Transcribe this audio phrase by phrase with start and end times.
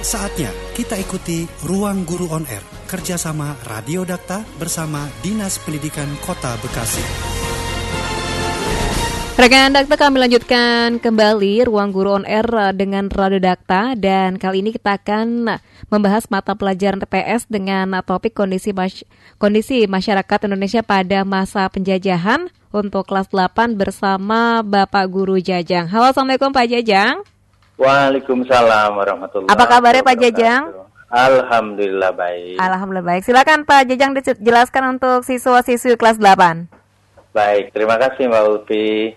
[0.00, 7.04] Saatnya kita ikuti Ruang Guru On Air, kerjasama Radio Dakta bersama Dinas Pendidikan Kota Bekasi.
[9.36, 14.72] Rekan Dakta kami lanjutkan kembali Ruang Guru On Air dengan Radio Dakta dan kali ini
[14.72, 15.60] kita akan
[15.92, 19.04] membahas mata pelajaran TPS dengan topik kondisi mas
[19.36, 25.92] kondisi masyarakat Indonesia pada masa penjajahan untuk kelas 8 bersama Bapak Guru Jajang.
[25.92, 27.20] Halo Assalamualaikum Pak Jajang.
[27.80, 30.68] Waalaikumsalam warahmatullahi Apa kabarnya Pak Jajang?
[31.08, 32.60] Alhamdulillah baik.
[32.60, 33.22] Alhamdulillah baik.
[33.24, 36.68] Silakan Pak Jajang dijelaskan untuk siswa-siswi kelas 8.
[37.32, 39.16] Baik, terima kasih Mbak Uti.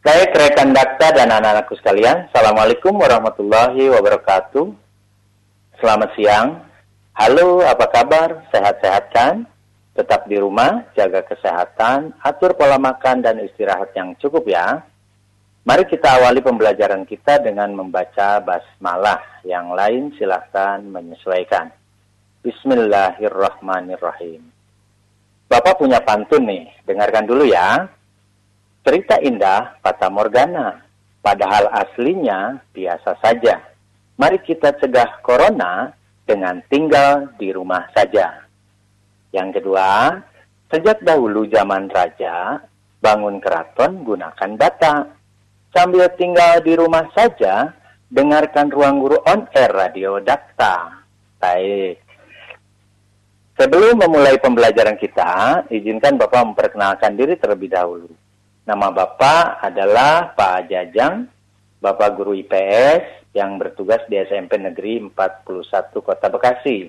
[0.00, 4.72] Baik, rekan dakta dan anak-anakku sekalian, Assalamualaikum warahmatullahi wabarakatuh.
[5.76, 6.64] Selamat siang.
[7.12, 8.48] Halo, apa kabar?
[8.48, 9.44] Sehat-sehat kan?
[9.92, 14.80] Tetap di rumah, jaga kesehatan, atur pola makan dan istirahat yang cukup ya.
[15.68, 19.20] Mari kita awali pembelajaran kita dengan membaca basmalah.
[19.44, 21.68] Yang lain silahkan menyesuaikan.
[22.40, 24.48] Bismillahirrahmanirrahim.
[25.44, 27.84] Bapak punya pantun nih, dengarkan dulu ya.
[28.80, 30.88] Cerita indah Fata Morgana,
[31.20, 33.60] padahal aslinya biasa saja.
[34.16, 35.92] Mari kita cegah corona
[36.24, 38.40] dengan tinggal di rumah saja.
[39.36, 40.16] Yang kedua,
[40.72, 42.56] sejak dahulu zaman raja,
[43.04, 45.17] bangun keraton gunakan data
[45.68, 47.76] Sambil tinggal di rumah saja,
[48.08, 51.04] dengarkan ruang guru on air radio Dakta.
[51.36, 52.00] Baik.
[53.58, 58.06] Sebelum memulai pembelajaran kita, izinkan Bapak memperkenalkan diri terlebih dahulu.
[58.64, 61.26] Nama Bapak adalah Pak Jajang,
[61.82, 66.86] Bapak Guru IPS yang bertugas di SMP Negeri 41 Kota Bekasi.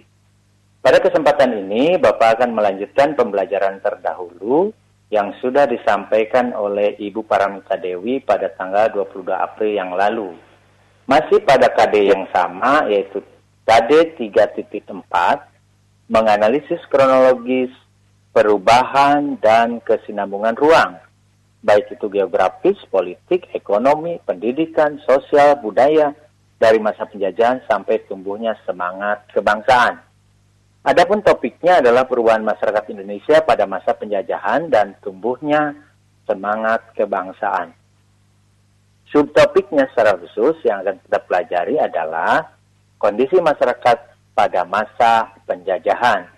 [0.80, 4.69] Pada kesempatan ini, Bapak akan melanjutkan pembelajaran terdahulu
[5.09, 10.38] yang sudah disampaikan oleh Ibu Paramita Dewi pada tanggal 22 April yang lalu.
[11.09, 13.25] Masih pada KD yang sama yaitu
[13.65, 14.85] KD 3.4
[16.09, 17.73] menganalisis kronologis
[18.30, 21.09] perubahan dan kesinambungan ruang
[21.59, 26.15] baik itu geografis, politik, ekonomi, pendidikan, sosial, budaya
[26.59, 29.99] dari masa penjajahan sampai tumbuhnya semangat kebangsaan.
[30.79, 35.75] Adapun topiknya adalah perubahan masyarakat Indonesia pada masa penjajahan dan tumbuhnya
[36.23, 37.75] semangat kebangsaan.
[39.11, 42.55] Subtopiknya secara khusus yang akan kita pelajari adalah
[43.01, 43.97] kondisi masyarakat
[44.37, 46.29] pada masa penjajahan.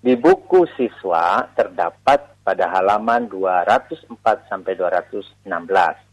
[0.00, 6.09] Di buku siswa terdapat pada halaman 204 sampai 216.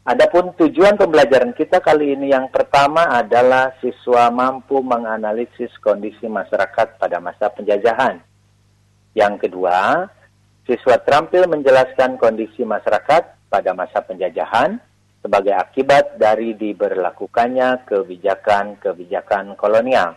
[0.00, 7.20] Adapun tujuan pembelajaran kita kali ini yang pertama adalah siswa mampu menganalisis kondisi masyarakat pada
[7.20, 8.16] masa penjajahan.
[9.12, 10.08] Yang kedua,
[10.64, 14.80] siswa terampil menjelaskan kondisi masyarakat pada masa penjajahan
[15.20, 20.16] sebagai akibat dari diberlakukannya kebijakan-kebijakan kolonial.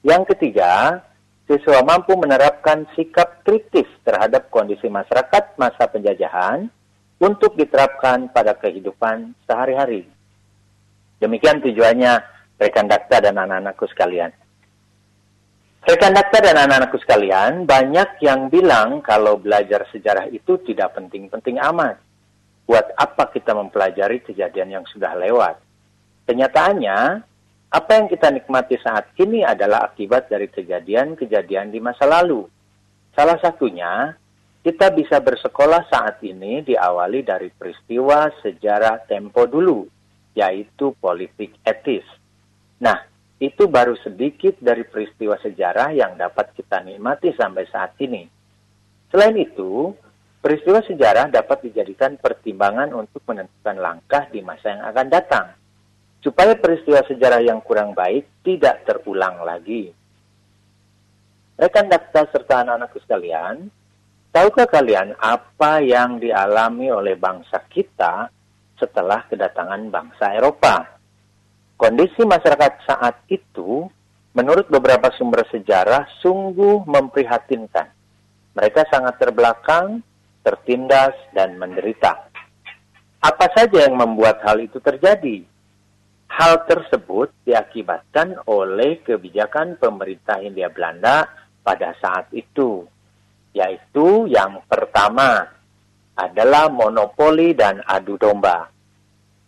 [0.00, 1.04] Yang ketiga,
[1.44, 6.72] siswa mampu menerapkan sikap kritis terhadap kondisi masyarakat masa penjajahan
[7.22, 10.10] untuk diterapkan pada kehidupan sehari-hari.
[11.22, 12.18] Demikian tujuannya
[12.58, 14.34] rekan dakta dan anak-anakku sekalian.
[15.86, 21.98] Rekan dakta dan anak-anakku sekalian, banyak yang bilang kalau belajar sejarah itu tidak penting-penting amat.
[22.66, 25.58] Buat apa kita mempelajari kejadian yang sudah lewat?
[26.26, 26.98] Kenyataannya,
[27.70, 32.46] apa yang kita nikmati saat ini adalah akibat dari kejadian-kejadian di masa lalu.
[33.14, 34.14] Salah satunya
[34.62, 39.90] kita bisa bersekolah saat ini diawali dari peristiwa sejarah tempo dulu,
[40.38, 42.06] yaitu politik etis.
[42.78, 43.02] Nah,
[43.42, 48.22] itu baru sedikit dari peristiwa sejarah yang dapat kita nikmati sampai saat ini.
[49.10, 49.98] Selain itu,
[50.38, 55.46] peristiwa sejarah dapat dijadikan pertimbangan untuk menentukan langkah di masa yang akan datang,
[56.22, 59.90] supaya peristiwa sejarah yang kurang baik tidak terulang lagi.
[61.58, 63.66] Rekan dakta serta anak-anakku sekalian,
[64.32, 68.32] Tahukah kalian apa yang dialami oleh bangsa kita
[68.80, 70.88] setelah kedatangan bangsa Eropa?
[71.76, 73.84] Kondisi masyarakat saat itu,
[74.32, 77.92] menurut beberapa sumber sejarah, sungguh memprihatinkan.
[78.56, 80.00] Mereka sangat terbelakang,
[80.40, 82.32] tertindas, dan menderita.
[83.20, 85.44] Apa saja yang membuat hal itu terjadi?
[86.32, 91.28] Hal tersebut diakibatkan oleh kebijakan pemerintah Hindia Belanda
[91.60, 92.88] pada saat itu
[93.52, 95.48] yaitu yang pertama
[96.16, 98.68] adalah monopoli dan adu domba.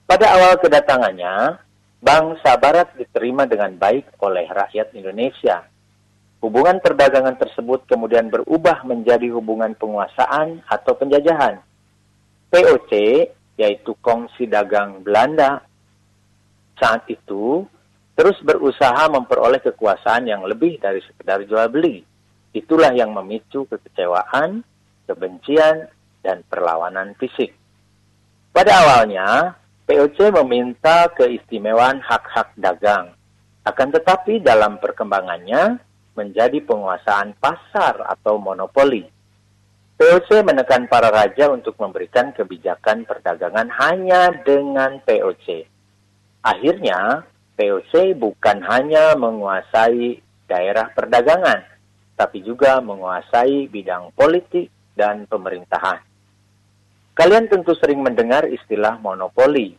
[0.04, 1.60] Pada awal kedatangannya,
[2.04, 5.64] bangsa Barat diterima dengan baik oleh rakyat Indonesia.
[6.44, 11.56] Hubungan perdagangan tersebut kemudian berubah menjadi hubungan penguasaan atau penjajahan.
[12.52, 12.92] POC,
[13.56, 15.64] yaitu Kongsi Dagang Belanda,
[16.76, 17.64] saat itu
[18.14, 22.04] terus berusaha memperoleh kekuasaan yang lebih dari sekedar jual beli.
[22.54, 24.62] Itulah yang memicu kekecewaan,
[25.10, 25.90] kebencian,
[26.22, 27.50] dan perlawanan fisik.
[28.54, 33.12] Pada awalnya, POC meminta keistimewaan hak-hak dagang.
[33.66, 35.82] Akan tetapi dalam perkembangannya
[36.14, 39.02] menjadi penguasaan pasar atau monopoli.
[39.98, 45.66] POC menekan para raja untuk memberikan kebijakan perdagangan hanya dengan POC.
[46.46, 47.26] Akhirnya,
[47.58, 51.73] POC bukan hanya menguasai daerah perdagangan,
[52.14, 56.00] tapi juga menguasai bidang politik dan pemerintahan.
[57.14, 59.78] Kalian tentu sering mendengar istilah monopoli.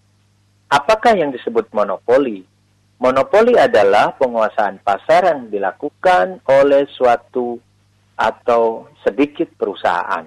[0.71, 2.47] Apakah yang disebut monopoli?
[2.95, 7.59] Monopoli adalah penguasaan pasar yang dilakukan oleh suatu
[8.15, 10.23] atau sedikit perusahaan.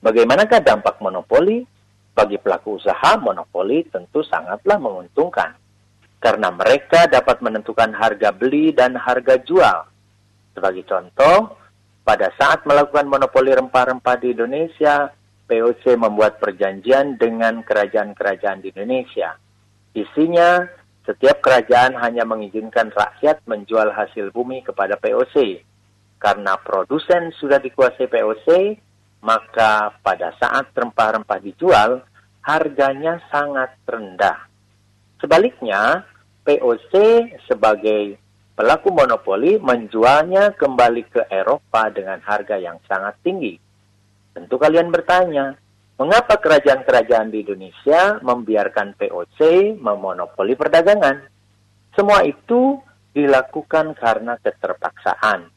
[0.00, 1.64] Bagaimanakah dampak monopoli?
[2.16, 5.52] Bagi pelaku usaha, monopoli tentu sangatlah menguntungkan.
[6.16, 9.93] Karena mereka dapat menentukan harga beli dan harga jual.
[10.54, 11.58] Sebagai contoh,
[12.06, 15.10] pada saat melakukan monopoli rempah-rempah di Indonesia,
[15.44, 19.36] POC membuat perjanjian dengan kerajaan-kerajaan di Indonesia.
[19.92, 20.64] Isinya,
[21.04, 25.60] setiap kerajaan hanya mengizinkan rakyat menjual hasil bumi kepada POC.
[26.16, 28.48] Karena produsen sudah dikuasai POC,
[29.20, 32.00] maka pada saat rempah-rempah dijual,
[32.40, 34.48] harganya sangat rendah.
[35.20, 36.04] Sebaliknya,
[36.44, 36.92] POC
[37.48, 38.20] sebagai
[38.54, 43.58] pelaku monopoli menjualnya kembali ke Eropa dengan harga yang sangat tinggi.
[44.34, 45.58] Tentu kalian bertanya,
[45.98, 49.38] mengapa kerajaan-kerajaan di Indonesia membiarkan POC
[49.78, 51.26] memonopoli perdagangan?
[51.94, 52.78] Semua itu
[53.14, 55.50] dilakukan karena keterpaksaan.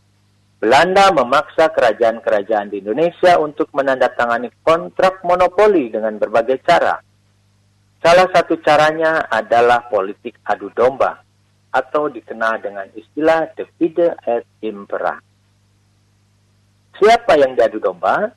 [0.58, 6.98] Belanda memaksa kerajaan-kerajaan di Indonesia untuk menandatangani kontrak monopoli dengan berbagai cara.
[8.02, 11.27] Salah satu caranya adalah politik adu domba
[11.78, 15.22] atau dikenal dengan istilah divide et impera.
[16.98, 18.34] Siapa yang diadu domba?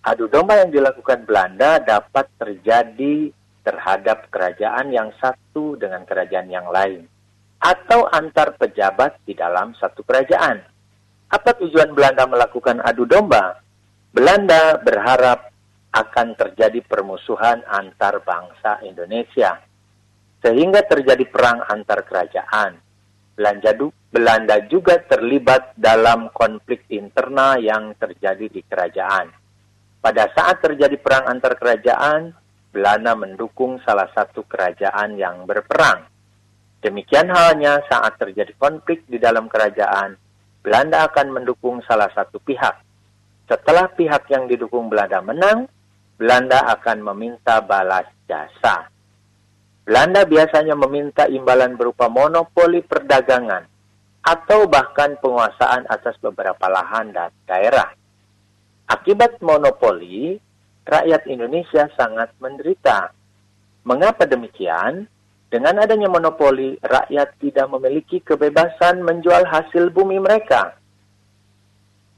[0.00, 3.28] adu domba yang dilakukan Belanda dapat terjadi
[3.60, 7.04] terhadap kerajaan yang satu dengan kerajaan yang lain,
[7.60, 10.64] atau antar pejabat di dalam satu kerajaan.
[11.30, 13.60] Apa tujuan Belanda melakukan adu domba?
[14.10, 15.52] Belanda berharap
[15.92, 19.60] akan terjadi permusuhan antar bangsa Indonesia,
[20.40, 22.80] sehingga terjadi perang antar kerajaan.
[24.10, 29.40] Belanda juga terlibat dalam konflik internal yang terjadi di kerajaan
[30.00, 32.32] pada saat terjadi perang antar kerajaan,
[32.72, 36.08] Belanda mendukung salah satu kerajaan yang berperang.
[36.80, 40.16] Demikian halnya saat terjadi konflik di dalam kerajaan,
[40.64, 42.80] Belanda akan mendukung salah satu pihak.
[43.44, 45.68] Setelah pihak yang didukung Belanda menang,
[46.16, 48.88] Belanda akan meminta balas jasa.
[49.84, 53.64] Belanda biasanya meminta imbalan berupa monopoli perdagangan
[54.20, 57.88] atau bahkan penguasaan atas beberapa lahan dan daerah.
[58.90, 60.36] Akibat monopoli,
[60.84, 63.14] rakyat Indonesia sangat menderita.
[63.86, 65.08] Mengapa demikian?
[65.50, 70.78] Dengan adanya monopoli, rakyat tidak memiliki kebebasan menjual hasil bumi mereka.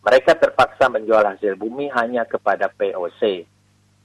[0.03, 3.47] Mereka terpaksa menjual hasil bumi hanya kepada POC.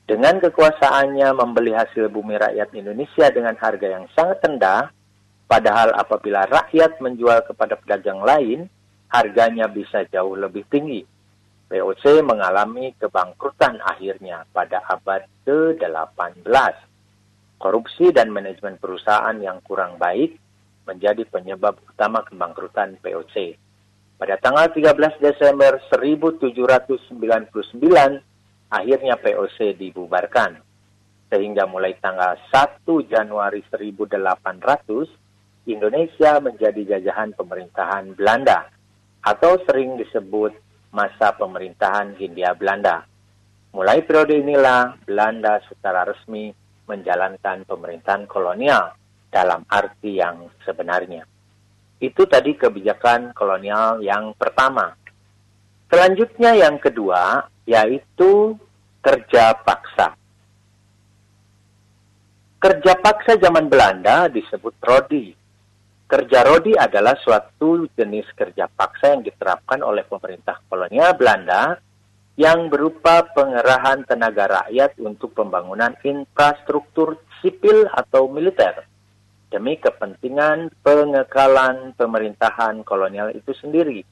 [0.08, 4.88] Dengan kekuasaannya membeli hasil bumi rakyat Indonesia dengan harga yang sangat rendah,
[5.52, 8.72] padahal apabila rakyat menjual kepada pedagang lain,
[9.12, 11.04] harganya bisa jauh lebih tinggi.
[11.68, 16.48] VOC mengalami kebangkrutan akhirnya pada abad ke-18.
[17.60, 20.40] Korupsi dan manajemen perusahaan yang kurang baik
[20.88, 23.60] menjadi penyebab utama kebangkrutan VOC.
[24.16, 28.24] Pada tanggal 13 Desember 1799,
[28.72, 30.64] akhirnya VOC dibubarkan.
[31.28, 38.72] Sehingga mulai tanggal 1 Januari 1800, Indonesia menjadi jajahan pemerintahan Belanda
[39.20, 40.56] atau sering disebut
[40.96, 43.04] masa pemerintahan Hindia Belanda.
[43.76, 46.56] Mulai periode inilah Belanda secara resmi
[46.88, 48.96] menjalankan pemerintahan kolonial
[49.28, 51.28] dalam arti yang sebenarnya.
[52.00, 54.96] Itu tadi kebijakan kolonial yang pertama.
[55.92, 58.56] Selanjutnya yang kedua yaitu
[59.04, 60.16] kerja paksa.
[62.58, 65.38] Kerja paksa zaman Belanda disebut rodi
[66.08, 71.76] Kerja rodi adalah suatu jenis kerja paksa yang diterapkan oleh pemerintah kolonial Belanda
[72.40, 78.88] yang berupa pengerahan tenaga rakyat untuk pembangunan infrastruktur sipil atau militer
[79.52, 84.08] demi kepentingan pengekalan pemerintahan kolonial itu sendiri.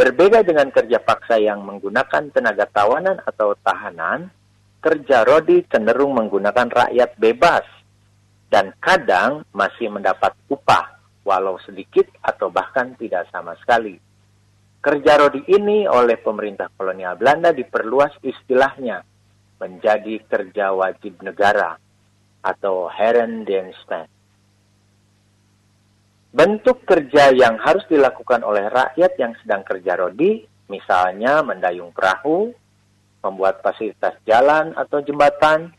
[0.00, 4.32] Berbeda dengan kerja paksa yang menggunakan tenaga tawanan atau tahanan,
[4.80, 7.68] kerja rodi cenderung menggunakan rakyat bebas
[8.48, 10.96] dan kadang masih mendapat upah.
[11.20, 14.00] walau sedikit atau bahkan tidak sama sekali.
[14.80, 19.04] Kerja rodi ini oleh pemerintah kolonial Belanda diperluas istilahnya
[19.60, 21.76] menjadi kerja wajib negara
[22.40, 23.92] atau Herendienst.
[26.30, 32.54] Bentuk kerja yang harus dilakukan oleh rakyat yang sedang kerja rodi, misalnya mendayung perahu,
[33.18, 35.74] membuat fasilitas jalan atau jembatan,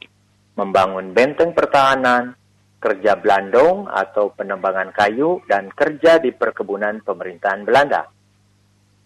[0.59, 2.35] membangun benteng pertahanan,
[2.83, 8.11] kerja belandong atau penembangan kayu, dan kerja di perkebunan pemerintahan Belanda.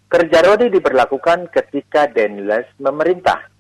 [0.10, 3.54] Kerja rodi diberlakukan ketika Daniels memerintah.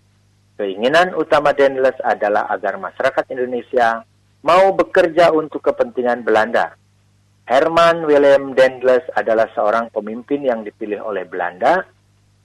[0.58, 4.02] Keinginan utama Daniels adalah agar masyarakat Indonesia
[4.42, 6.74] mau bekerja untuk kepentingan Belanda.
[7.46, 11.86] Herman Willem Dendles adalah seorang pemimpin yang dipilih oleh Belanda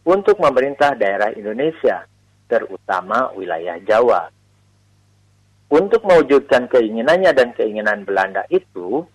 [0.05, 2.05] untuk memerintah daerah Indonesia,
[2.45, 4.29] terutama wilayah Jawa.
[5.73, 9.09] Untuk mewujudkan keinginannya dan keinginan Belanda itu,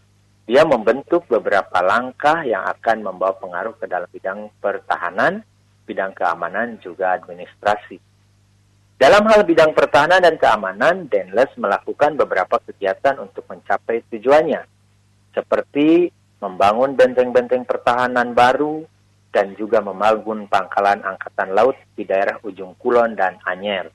[0.49, 5.45] dia membentuk beberapa langkah yang akan membawa pengaruh ke dalam bidang pertahanan,
[5.85, 8.01] bidang keamanan, juga administrasi.
[8.97, 14.74] Dalam hal bidang pertahanan dan keamanan, Denles melakukan beberapa kegiatan untuk mencapai tujuannya,
[15.35, 18.87] seperti membangun benteng-benteng pertahanan baru
[19.35, 23.91] dan juga membangun pangkalan angkatan laut di daerah ujung Kulon dan Anyer.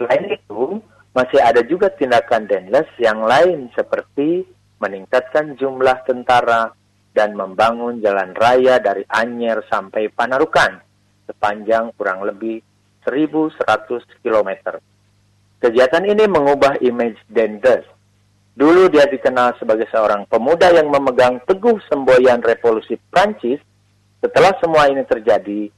[0.00, 0.80] Selain itu,
[1.12, 4.48] masih ada juga tindakan Denles yang lain seperti
[4.80, 6.72] meningkatkan jumlah tentara
[7.12, 10.80] dan membangun jalan raya dari Anyer sampai Panarukan
[11.28, 12.62] sepanjang kurang lebih
[13.04, 14.50] 1100 km.
[15.58, 17.97] Kegiatan ini mengubah image Denles.
[18.58, 23.62] Dulu dia dikenal sebagai seorang pemuda yang memegang teguh semboyan revolusi Prancis.
[24.18, 25.70] Setelah semua ini terjadi,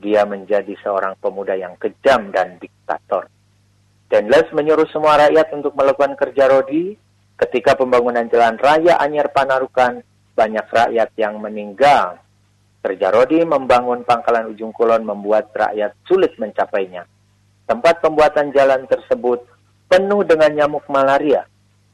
[0.00, 3.28] dia menjadi seorang pemuda yang kejam dan diktator.
[4.08, 6.96] Dendles menyuruh semua rakyat untuk melakukan kerja rodi.
[7.36, 10.00] Ketika pembangunan jalan raya Anyer Panarukan,
[10.32, 12.16] banyak rakyat yang meninggal.
[12.80, 17.04] Kerja rodi membangun pangkalan ujung kulon membuat rakyat sulit mencapainya.
[17.68, 19.44] Tempat pembuatan jalan tersebut
[19.92, 21.44] penuh dengan nyamuk malaria,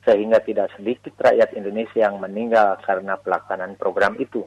[0.08, 4.40] sehingga tidak sedikit rakyat Indonesia yang meninggal karena pelaksanaan program itu.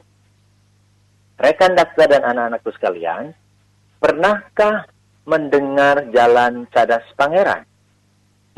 [1.38, 3.30] Rekan daksa dan anak-anakku sekalian,
[4.02, 4.90] pernahkah
[5.22, 7.62] mendengar Jalan Cadas Pangeran.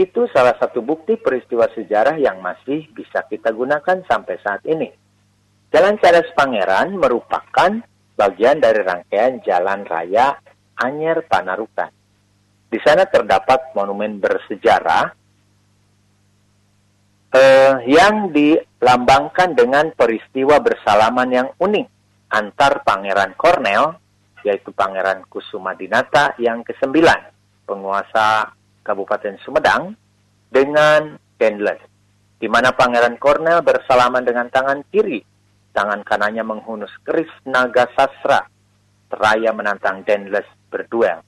[0.00, 4.88] Itu salah satu bukti peristiwa sejarah yang masih bisa kita gunakan sampai saat ini.
[5.70, 7.84] Jalan Cadas Pangeran merupakan
[8.16, 10.40] bagian dari rangkaian jalan raya
[10.80, 11.92] Anyer Panarukan.
[12.66, 15.24] Di sana terdapat monumen bersejarah
[17.35, 21.87] eh, yang dilambangkan dengan peristiwa bersalaman yang unik
[22.31, 23.99] antar Pangeran Cornell
[24.45, 27.00] yaitu Pangeran Kusuma Dinata yang ke-9,
[27.64, 28.53] penguasa
[28.85, 29.97] Kabupaten Sumedang,
[30.53, 31.81] dengan Dendles,
[32.37, 35.25] di mana Pangeran Cornel bersalaman dengan tangan kiri,
[35.73, 38.45] tangan kanannya menghunus keris naga sasra,
[39.09, 41.25] seraya menantang Dendles berduel.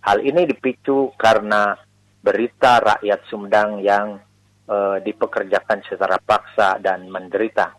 [0.00, 1.76] Hal ini dipicu karena
[2.24, 4.16] berita rakyat Sumedang yang
[4.64, 7.72] e, dipekerjakan secara paksa dan menderita.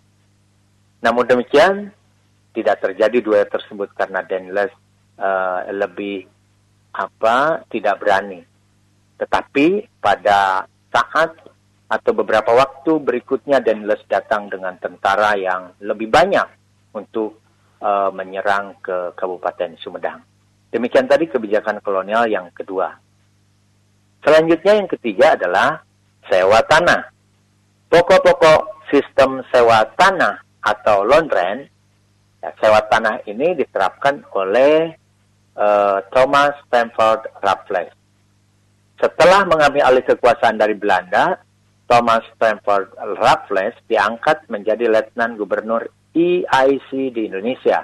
[1.05, 1.93] Namun demikian,
[2.55, 4.71] tidak terjadi duel tersebut karena Denles
[5.19, 6.23] uh, lebih
[6.95, 8.39] apa tidak berani.
[9.19, 11.35] Tetapi pada saat
[11.85, 16.47] atau beberapa waktu berikutnya Denles datang dengan tentara yang lebih banyak
[16.95, 17.37] untuk
[17.83, 20.23] uh, menyerang ke Kabupaten Sumedang.
[20.71, 22.89] Demikian tadi kebijakan kolonial yang kedua.
[24.25, 25.84] Selanjutnya yang ketiga adalah
[26.31, 27.11] sewa tanah.
[27.89, 31.75] Pokok-pokok sistem sewa tanah atau loan rent
[32.45, 34.93] Ya, sewa tanah ini diterapkan oleh
[35.57, 37.89] uh, Thomas Stamford Raffles.
[39.01, 41.41] Setelah mengambil alih kekuasaan dari Belanda,
[41.89, 47.81] Thomas Stamford Raffles diangkat menjadi Letnan Gubernur EIC di Indonesia,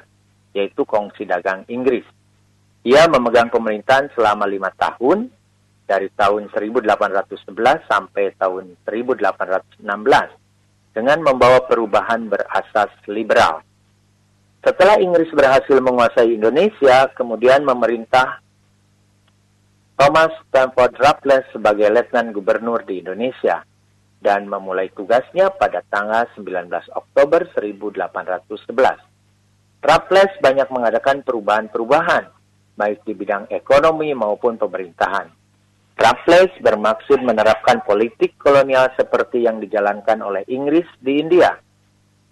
[0.53, 2.05] yaitu Kongsi Dagang Inggris.
[2.85, 5.25] Ia memegang pemerintahan selama lima tahun,
[5.91, 7.51] dari tahun 1811
[7.91, 9.83] sampai tahun 1816,
[10.95, 13.59] dengan membawa perubahan berasas liberal.
[14.63, 18.39] Setelah Inggris berhasil menguasai Indonesia, kemudian memerintah
[19.99, 23.67] Thomas Stamford Raffles sebagai Letnan Gubernur di Indonesia
[24.23, 29.11] dan memulai tugasnya pada tanggal 19 Oktober 1811.
[29.81, 32.31] Raffles banyak mengadakan perubahan-perubahan,
[32.79, 35.40] baik di bidang ekonomi maupun pemerintahan.
[35.97, 41.55] Raffles bermaksud menerapkan politik kolonial seperti yang dijalankan oleh Inggris di India–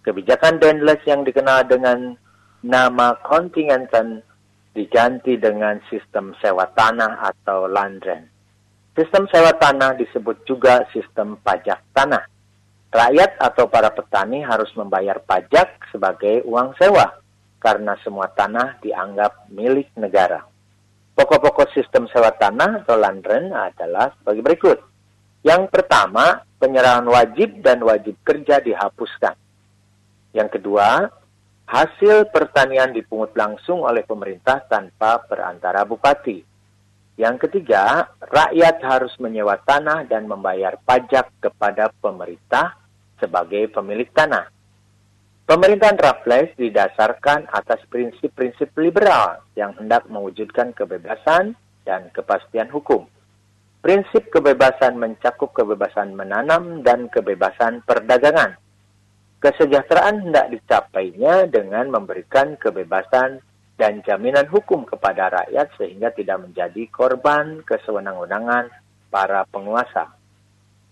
[0.10, 2.18] Kebijakan Dendles yang dikenal dengan
[2.66, 4.26] nama kontingentan
[4.72, 8.26] diganti dengan sistem sewa tanah atau land rent.
[8.98, 12.26] Sistem sewa tanah disebut juga sistem pajak tanah.
[12.90, 17.22] rakyat atau para petani harus membayar pajak sebagai uang sewa
[17.62, 20.42] karena semua tanah dianggap milik negara.
[21.20, 24.80] Pokok-pokok sistem sewa tanah atau landren adalah sebagai berikut.
[25.44, 29.36] Yang pertama, penyerahan wajib dan wajib kerja dihapuskan.
[30.32, 31.12] Yang kedua,
[31.68, 36.40] hasil pertanian dipungut langsung oleh pemerintah tanpa perantara bupati.
[37.20, 42.80] Yang ketiga, rakyat harus menyewa tanah dan membayar pajak kepada pemerintah
[43.20, 44.48] sebagai pemilik tanah.
[45.50, 51.58] Pemerintahan Raffles didasarkan atas prinsip-prinsip liberal yang hendak mewujudkan kebebasan
[51.90, 53.10] dan kepastian hukum.
[53.82, 58.62] Prinsip kebebasan mencakup kebebasan menanam dan kebebasan perdagangan.
[59.42, 63.42] Kesejahteraan hendak dicapainya dengan memberikan kebebasan
[63.74, 68.70] dan jaminan hukum kepada rakyat sehingga tidak menjadi korban kesewenang-wenangan
[69.10, 70.14] para penguasa.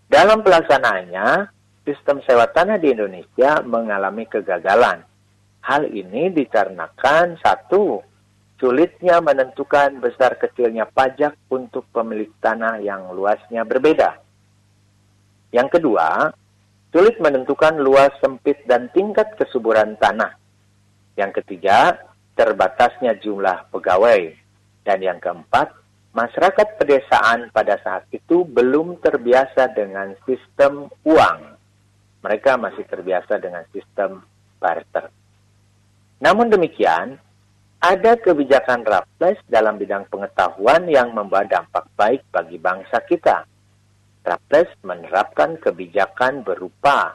[0.10, 1.57] Dalam pelaksanaannya,
[1.88, 5.08] sistem sewa tanah di Indonesia mengalami kegagalan.
[5.64, 8.04] Hal ini dikarenakan satu,
[8.60, 14.20] sulitnya menentukan besar kecilnya pajak untuk pemilik tanah yang luasnya berbeda.
[15.56, 16.36] Yang kedua,
[16.92, 20.36] sulit menentukan luas sempit dan tingkat kesuburan tanah.
[21.16, 21.96] Yang ketiga,
[22.36, 24.36] terbatasnya jumlah pegawai.
[24.84, 25.72] Dan yang keempat,
[26.12, 31.57] masyarakat pedesaan pada saat itu belum terbiasa dengan sistem uang.
[32.26, 34.26] Mereka masih terbiasa dengan sistem
[34.58, 35.10] barter.
[36.18, 37.18] Namun demikian,
[37.78, 43.46] ada kebijakan Raffles dalam bidang pengetahuan yang membawa dampak baik bagi bangsa kita.
[44.26, 47.14] Raffles menerapkan kebijakan berupa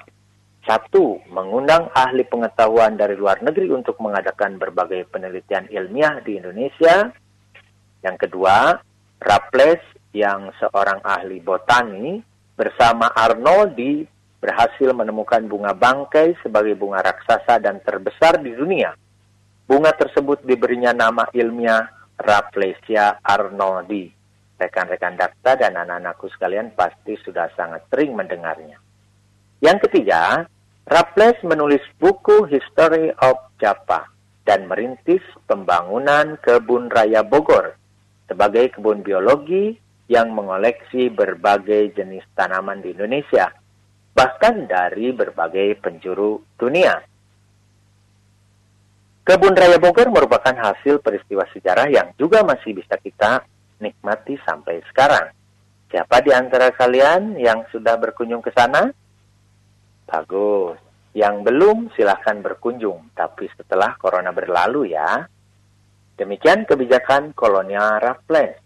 [0.63, 7.11] satu, mengundang ahli pengetahuan dari luar negeri untuk mengadakan berbagai penelitian ilmiah di Indonesia.
[8.07, 8.79] Yang kedua,
[9.19, 9.83] Raples
[10.15, 12.23] yang seorang ahli botani
[12.55, 14.07] bersama Arnoldi
[14.43, 18.91] berhasil menemukan bunga bangkai sebagai bunga raksasa dan terbesar di dunia.
[19.63, 21.87] Bunga tersebut diberinya nama ilmiah
[22.19, 24.11] Raplesia arnoldi.
[24.59, 28.83] Rekan-rekan dakta dan anak-anakku sekalian pasti sudah sangat sering mendengarnya.
[29.63, 30.47] Yang ketiga,
[30.91, 34.11] Raffles menulis buku History of Java
[34.43, 37.79] dan merintis pembangunan kebun raya Bogor
[38.27, 39.79] sebagai kebun biologi
[40.11, 43.55] yang mengoleksi berbagai jenis tanaman di Indonesia,
[44.13, 47.01] bahkan dari berbagai penjuru dunia.
[49.23, 53.47] Kebun Raya Bogor merupakan hasil peristiwa sejarah yang juga masih bisa kita
[53.79, 55.31] nikmati sampai sekarang.
[55.87, 58.91] Siapa di antara kalian yang sudah berkunjung ke sana?
[60.09, 60.81] Bagus.
[61.13, 65.23] Yang belum silahkan berkunjung, tapi setelah corona berlalu ya.
[66.17, 68.57] Demikian kebijakan kolonial Raffles.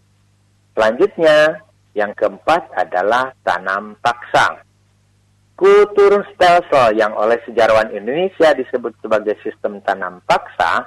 [0.73, 1.59] Selanjutnya,
[1.93, 4.66] yang keempat adalah tanam paksa.
[5.57, 10.85] Kultur stelsel yang oleh sejarawan Indonesia disebut sebagai sistem tanam paksa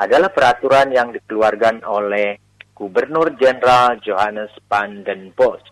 [0.00, 2.40] adalah peraturan yang dikeluarkan oleh
[2.72, 5.68] Gubernur Jenderal Johannes van den Bosch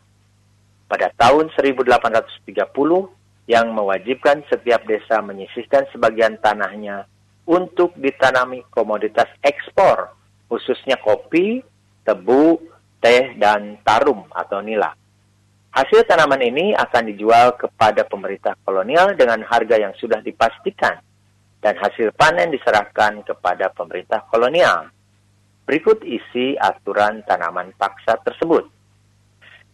[0.85, 2.53] pada tahun 1830
[3.49, 7.09] yang mewajibkan setiap desa menyisihkan sebagian tanahnya
[7.49, 10.13] untuk ditanami komoditas ekspor,
[10.53, 11.65] khususnya kopi,
[12.05, 12.61] tebu,
[13.01, 14.93] teh, dan tarum atau nila.
[15.75, 21.03] Hasil tanaman ini akan dijual kepada pemerintah kolonial dengan harga yang sudah dipastikan
[21.59, 24.87] dan hasil panen diserahkan kepada pemerintah kolonial.
[25.67, 28.71] Berikut isi aturan tanaman paksa tersebut.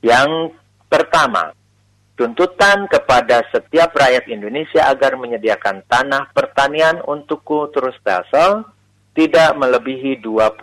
[0.01, 0.57] Yang
[0.89, 1.53] pertama,
[2.17, 8.65] tuntutan kepada setiap rakyat Indonesia agar menyediakan tanah pertanian untuk kultur stelsel
[9.13, 10.57] tidak melebihi 20%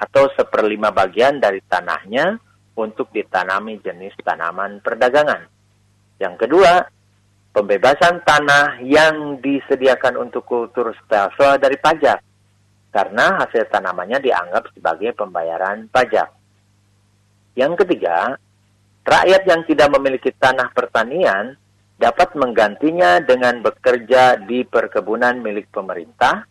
[0.00, 2.47] atau seperlima bagian dari tanahnya
[2.78, 5.50] untuk ditanami jenis tanaman perdagangan.
[6.22, 6.86] Yang kedua,
[7.50, 12.22] pembebasan tanah yang disediakan untuk kultur stelsel dari pajak
[12.94, 16.30] karena hasil tanamannya dianggap sebagai pembayaran pajak.
[17.58, 18.38] Yang ketiga,
[19.08, 21.56] Rakyat yang tidak memiliki tanah pertanian
[21.96, 26.44] dapat menggantinya dengan bekerja di perkebunan milik pemerintah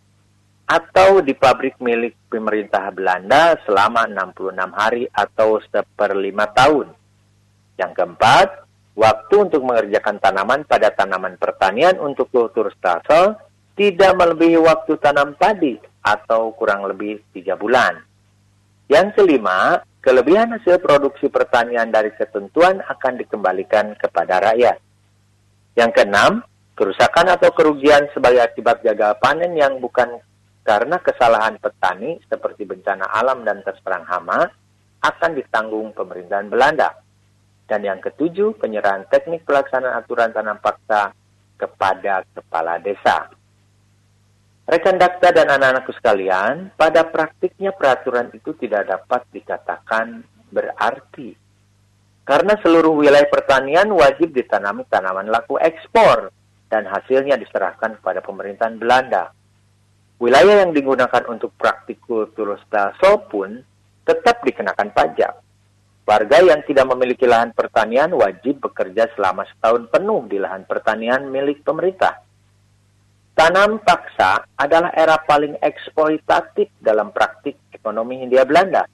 [0.67, 6.91] atau di pabrik milik pemerintah Belanda selama 66 hari atau seperlima tahun.
[7.79, 8.47] Yang keempat,
[8.99, 13.39] waktu untuk mengerjakan tanaman pada tanaman pertanian untuk kultur stasel
[13.79, 18.03] tidak melebihi waktu tanam padi atau kurang lebih tiga bulan.
[18.91, 24.79] Yang kelima, Kelebihan hasil produksi pertanian dari ketentuan akan dikembalikan kepada rakyat.
[25.75, 26.47] Yang keenam,
[26.79, 30.23] kerusakan atau kerugian sebagai akibat gagal panen yang bukan
[30.67, 34.51] karena kesalahan petani seperti bencana alam dan terserang hama
[34.99, 36.91] akan ditanggung pemerintahan Belanda.
[37.63, 41.15] Dan yang ketujuh, penyerahan teknik pelaksanaan aturan tanam paksa
[41.55, 43.31] kepada kepala desa.
[44.67, 51.31] Rekan dakta dan anak-anakku sekalian, pada praktiknya peraturan itu tidak dapat dikatakan berarti.
[52.27, 56.27] Karena seluruh wilayah pertanian wajib ditanami tanaman laku ekspor
[56.67, 59.31] dan hasilnya diserahkan kepada pemerintahan Belanda.
[60.17, 63.61] Wilayah yang digunakan untuk praktik kultur stasel pun
[64.01, 65.33] tetap dikenakan pajak.
[66.09, 71.61] Warga yang tidak memiliki lahan pertanian wajib bekerja selama setahun penuh di lahan pertanian milik
[71.61, 72.17] pemerintah.
[73.37, 78.89] Tanam paksa adalah era paling eksploitatif dalam praktik ekonomi Hindia Belanda.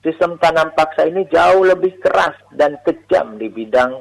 [0.00, 4.00] Sistem tanam paksa ini jauh lebih keras dan kejam di bidang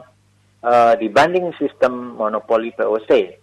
[0.64, 3.43] uh, dibanding sistem monopoli POC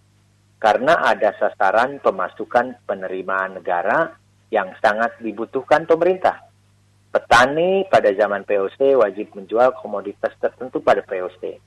[0.60, 4.12] karena ada sasaran pemasukan penerimaan negara
[4.52, 6.44] yang sangat dibutuhkan pemerintah.
[7.10, 11.58] Petani pada zaman POC wajib menjual komoditas tertentu pada POC.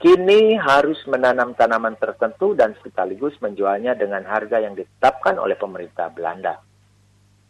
[0.00, 6.56] Kini harus menanam tanaman tertentu dan sekaligus menjualnya dengan harga yang ditetapkan oleh pemerintah Belanda.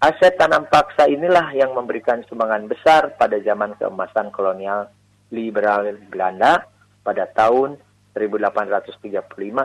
[0.02, 4.90] Aset tanam paksa inilah yang memberikan sumbangan besar pada zaman keemasan kolonial
[5.30, 6.66] liberal Belanda
[7.06, 7.78] pada tahun
[8.28, 9.00] 1835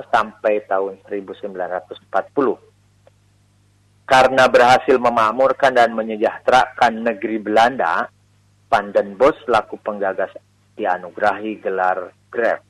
[0.08, 2.76] sampai tahun 1940
[4.06, 8.06] karena berhasil memakmurkan dan menyejahterakan negeri Belanda,
[9.18, 10.30] Bos laku penggagas
[10.78, 12.62] dianugerahi gelar Graf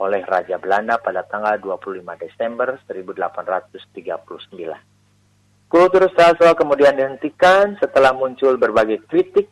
[0.00, 5.68] oleh Raja Belanda pada tanggal 25 Desember 1839.
[5.70, 9.46] Kultur sastra kemudian dihentikan setelah muncul berbagai kritik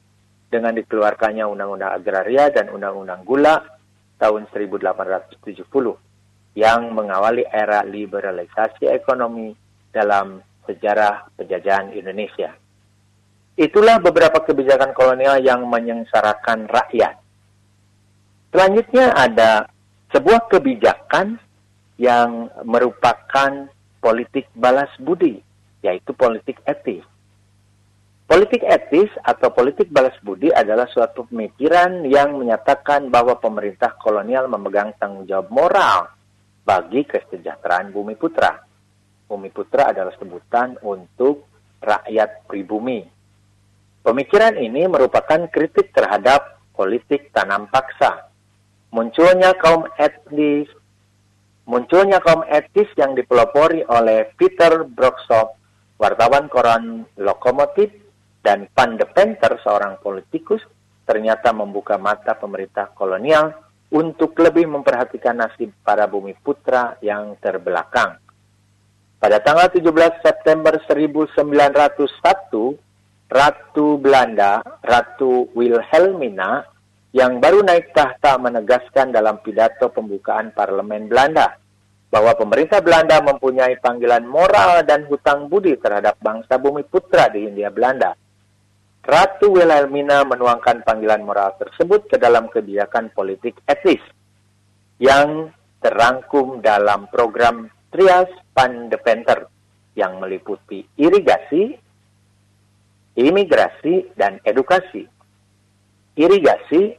[0.49, 3.78] dengan dikeluarkannya Undang-Undang Agraria dan Undang-Undang Gula
[4.19, 5.39] tahun 1870
[6.59, 9.55] yang mengawali era liberalisasi ekonomi
[9.95, 12.53] dalam sejarah penjajahan Indonesia.
[13.59, 17.19] Itulah beberapa kebijakan kolonial yang menyengsarakan rakyat.
[18.55, 19.67] Selanjutnya ada
[20.15, 21.43] sebuah kebijakan
[21.99, 23.67] yang merupakan
[23.99, 25.43] politik balas budi,
[25.83, 27.03] yaitu politik etis.
[28.29, 34.93] Politik etis atau politik balas budi adalah suatu pemikiran yang menyatakan bahwa pemerintah kolonial memegang
[35.01, 36.13] tanggung jawab moral
[36.61, 38.69] bagi kesejahteraan bumi putra.
[39.29, 41.45] Bumi Putra adalah sebutan untuk
[41.85, 43.05] rakyat pribumi.
[44.01, 48.33] Pemikiran ini merupakan kritik terhadap politik tanam paksa.
[48.89, 50.65] Munculnya kaum etnis,
[51.69, 55.61] munculnya kaum etis yang dipelopori oleh Peter Broksop,
[56.01, 58.08] wartawan koran Lokomotif,
[58.49, 60.65] dan Van de Penter, seorang politikus,
[61.05, 63.53] ternyata membuka mata pemerintah kolonial
[63.93, 68.17] untuk lebih memperhatikan nasib para bumi putra yang terbelakang.
[69.21, 69.85] Pada tanggal 17
[70.25, 76.65] September 1901, Ratu Belanda, Ratu Wilhelmina,
[77.13, 81.61] yang baru naik tahta menegaskan dalam pidato pembukaan parlemen Belanda
[82.09, 87.69] bahwa pemerintah Belanda mempunyai panggilan moral dan hutang budi terhadap bangsa bumi putra di Hindia
[87.69, 88.17] Belanda.
[89.09, 94.05] Ratu Wilhelmina menuangkan panggilan moral tersebut ke dalam kebijakan politik etis
[95.01, 95.49] yang
[95.81, 99.49] terangkum dalam program Trias Pandepenter
[99.97, 101.73] yang meliputi irigasi,
[103.17, 105.09] imigrasi, dan edukasi.
[106.13, 106.93] Irigasi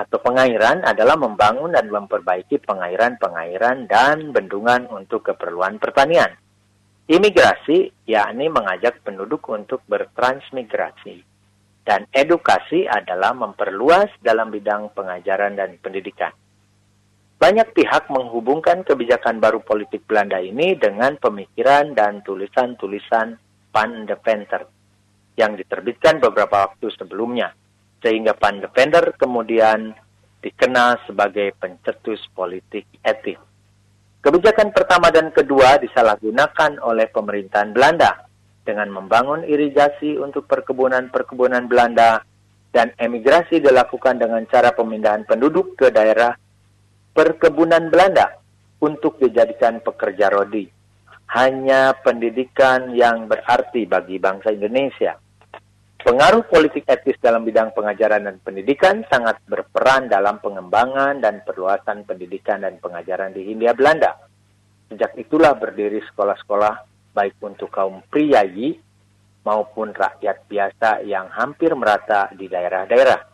[0.00, 6.32] atau pengairan adalah membangun dan memperbaiki pengairan-pengairan dan bendungan untuk keperluan pertanian.
[7.04, 11.33] Imigrasi yakni mengajak penduduk untuk bertransmigrasi.
[11.84, 16.32] Dan edukasi adalah memperluas dalam bidang pengajaran dan pendidikan.
[17.36, 23.36] Banyak pihak menghubungkan kebijakan baru politik Belanda ini dengan pemikiran dan tulisan-tulisan
[23.68, 24.64] Pan de Venter
[25.36, 27.52] yang diterbitkan beberapa waktu sebelumnya,
[28.00, 29.92] sehingga Pan de Venter kemudian
[30.40, 33.36] dikenal sebagai pencetus politik etik.
[34.24, 38.23] Kebijakan pertama dan kedua disalahgunakan oleh pemerintahan Belanda
[38.64, 42.24] dengan membangun irigasi untuk perkebunan-perkebunan Belanda
[42.74, 46.34] dan emigrasi dilakukan dengan cara pemindahan penduduk ke daerah
[47.14, 48.34] perkebunan Belanda
[48.82, 50.66] untuk dijadikan pekerja rodi.
[51.30, 55.14] Hanya pendidikan yang berarti bagi bangsa Indonesia.
[56.04, 62.60] Pengaruh politik etis dalam bidang pengajaran dan pendidikan sangat berperan dalam pengembangan dan perluasan pendidikan
[62.60, 64.12] dan pengajaran di Hindia Belanda.
[64.92, 68.76] Sejak itulah berdiri sekolah-sekolah baik untuk kaum priayi
[69.46, 73.30] maupun rakyat biasa yang hampir merata di daerah-daerah.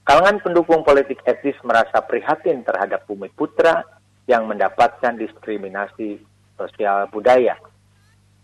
[0.00, 3.84] Kalangan pendukung politik etis merasa prihatin terhadap bumi putra
[4.24, 6.18] yang mendapatkan diskriminasi
[6.56, 7.54] sosial budaya.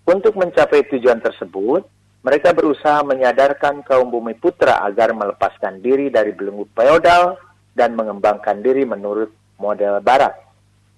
[0.06, 1.82] Untuk mencapai tujuan tersebut,
[2.22, 7.38] mereka berusaha menyadarkan kaum bumi putra agar melepaskan diri dari belenggu feodal
[7.74, 10.34] dan mengembangkan diri menurut model barat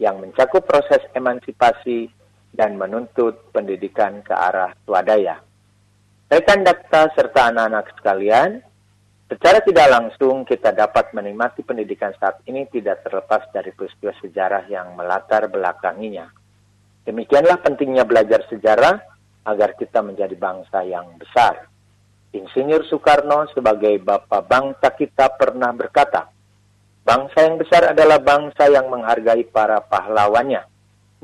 [0.00, 2.08] yang mencakup proses emansipasi
[2.52, 5.38] dan menuntut pendidikan ke arah swadaya.
[6.28, 8.61] Rekan dakta serta anak-anak sekalian,
[9.32, 14.92] secara tidak langsung kita dapat menikmati pendidikan saat ini tidak terlepas dari peristiwa sejarah yang
[14.92, 16.28] melatar belakanginya.
[17.08, 19.00] Demikianlah pentingnya belajar sejarah
[19.48, 21.64] agar kita menjadi bangsa yang besar.
[22.37, 26.28] Insinyur Soekarno sebagai bapak bangsa kita pernah berkata,
[27.00, 30.61] bangsa yang besar adalah bangsa yang menghargai para pahlawannya.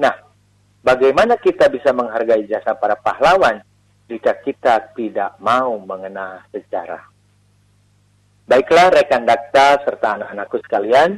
[0.01, 0.24] Nah,
[0.85, 3.65] bagaimana kita bisa menghargai jasa para pahlawan
[4.07, 7.01] jika kita tidak mau mengenal sejarah?
[8.45, 11.17] Baiklah rekan dakta serta anak-anakku sekalian,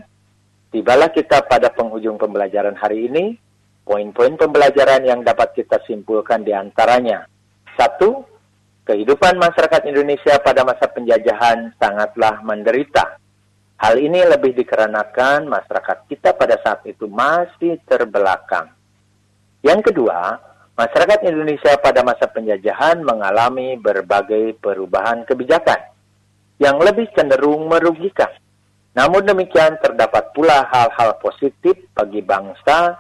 [0.71, 3.35] tibalah kita pada penghujung pembelajaran hari ini.
[3.87, 7.23] Poin-poin pembelajaran yang dapat kita simpulkan di antaranya.
[7.79, 8.27] Satu,
[8.83, 13.19] kehidupan masyarakat Indonesia pada masa penjajahan sangatlah menderita.
[13.79, 18.76] Hal ini lebih dikarenakan masyarakat kita pada saat itu masih terbelakang.
[19.67, 20.39] Yang kedua,
[20.79, 25.91] masyarakat Indonesia pada masa penjajahan mengalami berbagai perubahan kebijakan
[26.63, 28.31] yang lebih cenderung merugikan.
[28.95, 32.95] Namun demikian terdapat pula hal-hal positif bagi bangsa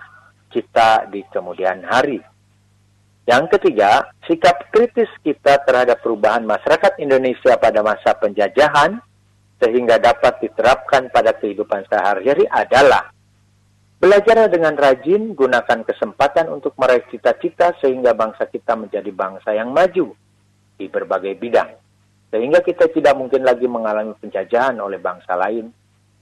[0.50, 2.18] kita di kemudian hari.
[3.30, 8.98] Yang ketiga, sikap kritis kita terhadap perubahan masyarakat Indonesia pada masa penjajahan
[9.62, 13.15] sehingga dapat diterapkan pada kehidupan sehari-hari adalah
[13.96, 20.12] belajar dengan rajin, gunakan kesempatan untuk meraih cita-cita sehingga bangsa kita menjadi bangsa yang maju
[20.76, 21.72] di berbagai bidang.
[22.28, 25.72] Sehingga kita tidak mungkin lagi mengalami penjajahan oleh bangsa lain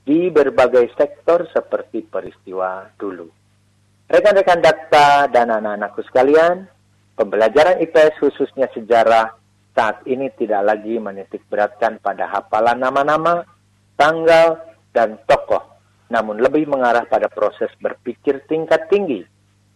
[0.04, 3.26] di berbagai sektor seperti peristiwa dulu.
[4.04, 6.68] Rekan-rekan dakta dan anak-anakku sekalian,
[7.16, 9.32] pembelajaran IPS khususnya sejarah
[9.74, 13.42] saat ini tidak lagi menitik beratkan pada hafalan nama-nama,
[13.98, 14.60] tanggal,
[14.94, 15.33] dan tokoh,
[16.12, 19.24] namun lebih mengarah pada proses berpikir tingkat tinggi,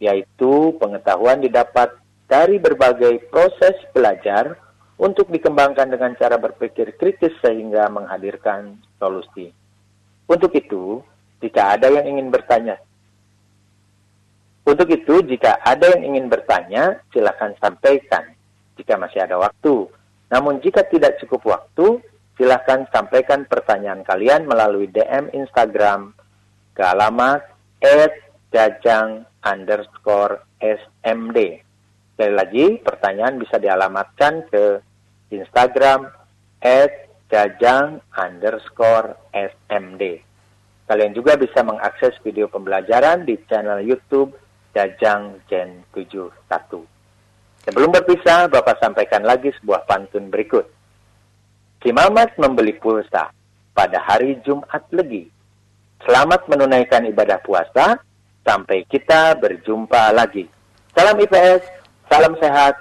[0.03, 1.97] yaitu pengetahuan didapat
[2.29, 4.57] dari berbagai proses belajar
[4.99, 9.55] untuk dikembangkan dengan cara berpikir kritis sehingga menghadirkan solusi.
[10.29, 11.01] Untuk itu,
[11.41, 12.77] jika ada yang ingin bertanya
[14.69, 18.37] untuk itu, jika ada yang ingin bertanya, silakan sampaikan
[18.77, 19.89] jika masih ada waktu.
[20.29, 22.05] Namun jika tidak cukup waktu,
[22.37, 26.13] silakan sampaikan pertanyaan kalian melalui DM Instagram
[26.79, 27.43] ke alamat
[28.55, 31.39] jajang underscore smd.
[32.15, 34.79] Sekali lagi, pertanyaan bisa dialamatkan ke
[35.35, 36.07] Instagram
[37.27, 40.03] jajang underscore smd.
[40.87, 44.33] Kalian juga bisa mengakses video pembelajaran di channel YouTube
[44.73, 46.33] Jajang Gen 71.
[47.69, 50.65] Sebelum berpisah, Bapak sampaikan lagi sebuah pantun berikut.
[51.85, 53.29] Si Mamat membeli pulsa
[53.77, 55.38] pada hari Jumat Legi.
[56.09, 58.01] Selamat menunaikan ibadah puasa,
[58.41, 60.49] sampai kita berjumpa lagi.
[60.97, 61.69] Salam IPS,
[62.09, 62.81] salam sehat,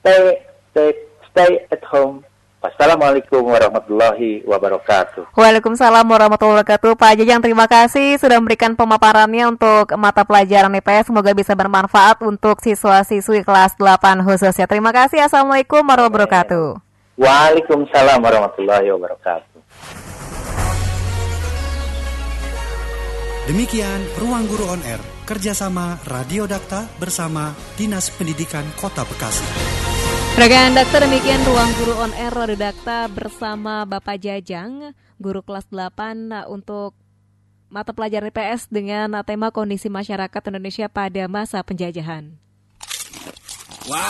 [0.00, 0.40] stay
[0.72, 2.24] safe, stay at home,
[2.66, 5.30] Wassalamualaikum warahmatullahi wabarakatuh.
[5.38, 6.98] Waalaikumsalam warahmatullahi wabarakatuh.
[6.98, 11.12] Pak Jajang terima kasih sudah memberikan pemaparannya untuk mata pelajaran IPS.
[11.12, 14.66] Semoga bisa bermanfaat untuk siswa-siswi kelas 8 khususnya.
[14.66, 15.22] Terima kasih.
[15.22, 16.66] Assalamualaikum warahmatullahi wabarakatuh.
[17.20, 19.55] Waalaikumsalam warahmatullahi wabarakatuh.
[23.46, 29.46] Demikian Ruang Guru On Air, kerjasama Radio Dakta bersama Dinas Pendidikan Kota Bekasi.
[30.34, 34.90] Rekan dokter demikian ruang guru on air redakta bersama Bapak Jajang,
[35.22, 36.98] guru kelas 8 untuk
[37.70, 42.34] mata pelajaran IPS dengan tema kondisi masyarakat Indonesia pada masa penjajahan.
[43.86, 44.06] Wow.